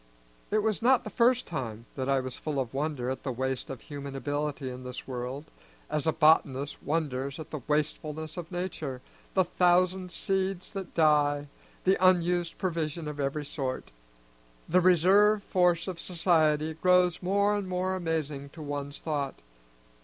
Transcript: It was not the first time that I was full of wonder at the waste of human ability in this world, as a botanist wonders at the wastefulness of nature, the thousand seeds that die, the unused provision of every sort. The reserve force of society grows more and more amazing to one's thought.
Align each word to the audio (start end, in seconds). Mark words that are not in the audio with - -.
It 0.49 0.63
was 0.63 0.81
not 0.81 1.03
the 1.03 1.11
first 1.11 1.45
time 1.45 1.85
that 1.95 2.09
I 2.09 2.21
was 2.21 2.35
full 2.35 2.59
of 2.59 2.73
wonder 2.73 3.11
at 3.11 3.21
the 3.21 3.31
waste 3.31 3.69
of 3.69 3.81
human 3.81 4.15
ability 4.15 4.67
in 4.67 4.83
this 4.83 5.07
world, 5.07 5.51
as 5.91 6.07
a 6.07 6.11
botanist 6.11 6.81
wonders 6.81 7.37
at 7.37 7.51
the 7.51 7.61
wastefulness 7.67 8.35
of 8.35 8.51
nature, 8.51 8.99
the 9.35 9.43
thousand 9.43 10.11
seeds 10.11 10.73
that 10.73 10.95
die, 10.95 11.49
the 11.83 12.03
unused 12.03 12.57
provision 12.57 13.07
of 13.07 13.19
every 13.19 13.45
sort. 13.45 13.91
The 14.67 14.81
reserve 14.81 15.43
force 15.43 15.87
of 15.87 15.99
society 15.99 16.73
grows 16.73 17.21
more 17.21 17.55
and 17.55 17.67
more 17.69 17.93
amazing 17.95 18.49
to 18.53 18.61
one's 18.63 18.97
thought. 18.97 19.35